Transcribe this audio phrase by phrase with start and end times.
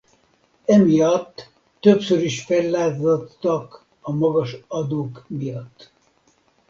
[0.67, 1.49] Emiatt
[1.79, 5.91] többször is fellázadtak a magas adók miatt.